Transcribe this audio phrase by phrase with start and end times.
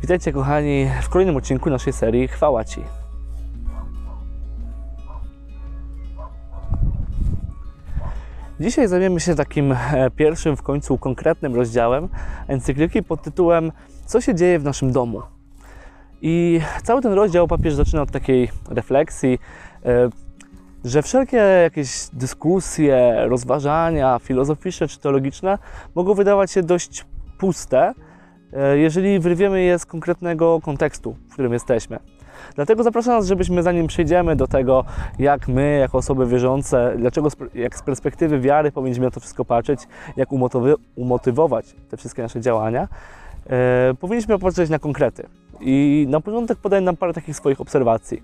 [0.00, 2.80] Witajcie kochani w kolejnym odcinku naszej serii Chwała Ci.
[8.60, 12.08] Dzisiaj zajmiemy się takim e, pierwszym w końcu konkretnym rozdziałem
[12.48, 13.72] encykliki pod tytułem
[14.06, 15.22] Co się dzieje w naszym domu?
[16.22, 19.38] I cały ten rozdział papież zaczyna od takiej refleksji,
[19.84, 20.08] e,
[20.84, 25.58] że wszelkie jakieś dyskusje, rozważania filozoficzne czy teologiczne
[25.94, 27.04] mogą wydawać się dość
[27.38, 27.94] puste,
[28.74, 31.98] jeżeli wyrwiemy je z konkretnego kontekstu, w którym jesteśmy.
[32.54, 34.84] Dlatego zapraszam nas, żebyśmy zanim przejdziemy do tego,
[35.18, 39.80] jak my, jako osoby wierzące, dlaczego, jak z perspektywy wiary powinniśmy na to wszystko patrzeć,
[40.16, 42.88] jak umotywy- umotywować te wszystkie nasze działania,
[43.50, 45.26] e, powinniśmy popatrzeć na konkrety.
[45.60, 48.22] I na początek podaję nam parę takich swoich obserwacji.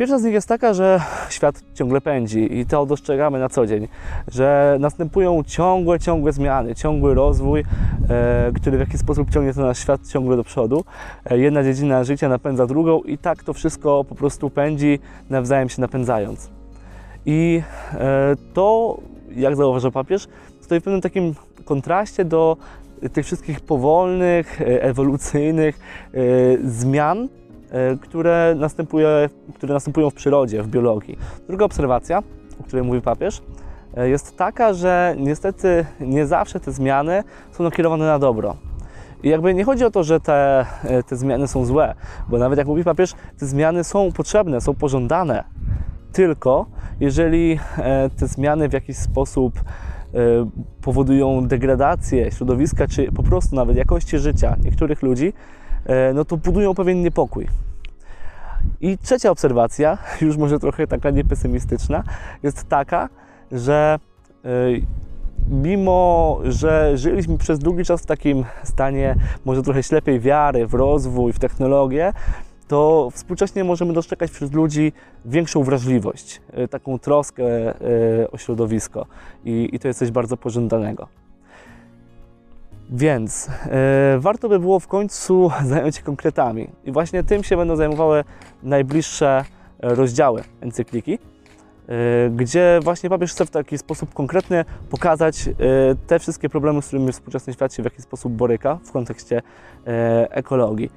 [0.00, 3.88] Pierwsza z nich jest taka, że świat ciągle pędzi i to dostrzegamy na co dzień,
[4.28, 7.60] że następują ciągłe, ciągłe zmiany, ciągły rozwój,
[8.08, 10.84] e, który w jakiś sposób ciągnie ten nasz świat ciągle do przodu.
[11.24, 14.98] E, jedna dziedzina życia napędza drugą i tak to wszystko po prostu pędzi,
[15.30, 16.50] nawzajem się napędzając.
[17.26, 17.62] I
[17.94, 18.98] e, to,
[19.36, 20.28] jak zauważa papież,
[20.60, 21.34] stoi w pewnym takim
[21.64, 22.56] kontraście do
[23.12, 25.78] tych wszystkich powolnych, e, ewolucyjnych
[26.14, 26.18] e,
[26.64, 27.28] zmian,
[28.00, 31.18] które, następuje, które następują w przyrodzie, w biologii.
[31.48, 32.22] Druga obserwacja,
[32.60, 33.42] o której mówi papież,
[33.96, 38.56] e, jest taka, że niestety nie zawsze te zmiany są nakierowane na dobro.
[39.22, 41.94] I jakby nie chodzi o to, że te, e, te zmiany są złe,
[42.28, 45.44] bo nawet jak mówi papież, te zmiany są potrzebne, są pożądane,
[46.12, 46.66] tylko
[47.00, 49.64] jeżeli e, te zmiany w jakiś sposób e,
[50.82, 55.32] powodują degradację środowiska, czy po prostu nawet jakości życia niektórych ludzi, e,
[56.14, 57.46] no to budują pewien niepokój.
[58.80, 62.02] I trzecia obserwacja, już może trochę taka niepesymistyczna,
[62.42, 63.08] jest taka,
[63.52, 63.98] że
[64.44, 64.48] e,
[65.50, 71.32] mimo, że żyliśmy przez długi czas w takim stanie może trochę ślepej wiary w rozwój,
[71.32, 72.12] w technologię,
[72.68, 74.92] to współcześnie możemy dostrzegać wśród ludzi
[75.24, 79.06] większą wrażliwość, e, taką troskę e, o środowisko
[79.44, 81.19] i, i to jest coś bardzo pożądanego.
[82.92, 87.76] Więc e, warto by było w końcu zająć się konkretami i właśnie tym się będą
[87.76, 88.24] zajmowały
[88.62, 89.44] najbliższe
[89.80, 91.18] e, rozdziały encykliki,
[91.88, 95.48] e, gdzie właśnie papież chce w taki sposób konkretny pokazać
[96.06, 99.42] te wszystkie problemy, z którymi współczesny świat się w jakiś sposób boryka w kontekście
[100.30, 100.90] ekologii.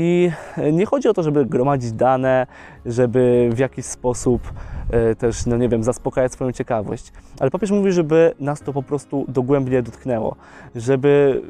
[0.00, 0.30] I
[0.72, 2.46] nie chodzi o to, żeby gromadzić dane,
[2.86, 4.52] żeby w jakiś sposób
[4.90, 7.12] e, też, no nie wiem, zaspokajać swoją ciekawość.
[7.40, 10.36] Ale papież mówi, żeby nas to po prostu dogłębnie dotknęło,
[10.76, 11.42] żeby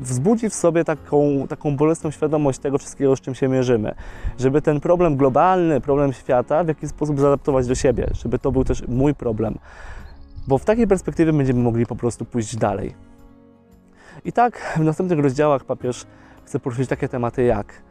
[0.00, 3.94] wzbudzić w sobie taką, taką bolesną świadomość tego wszystkiego, z czym się mierzymy,
[4.38, 8.64] żeby ten problem globalny, problem świata w jakiś sposób zaadaptować do siebie, żeby to był
[8.64, 9.58] też mój problem.
[10.48, 12.94] Bo w takiej perspektywie będziemy mogli po prostu pójść dalej.
[14.24, 16.06] I tak w następnych rozdziałach papież
[16.46, 17.85] chce poruszyć takie tematy jak e,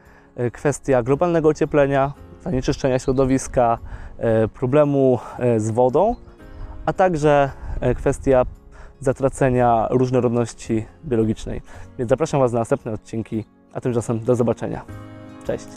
[0.53, 2.13] kwestia globalnego ocieplenia,
[2.43, 3.77] zanieczyszczenia środowiska,
[4.17, 6.15] e, problemu e, z wodą,
[6.85, 8.45] a także e, kwestia
[8.99, 11.61] zatracenia różnorodności biologicznej.
[11.97, 14.85] Więc zapraszam Was na następne odcinki, a tymczasem do zobaczenia.
[15.47, 15.67] Cześć!